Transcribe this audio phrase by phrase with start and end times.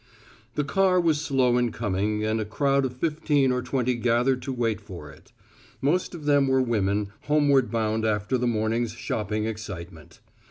[0.55, 4.51] The car was slow in coming and a crowd of fifteen or twenty gathered to
[4.51, 5.31] wait for it.
[5.79, 10.19] Most of them were women homeward bound after the morning's shopping excitement.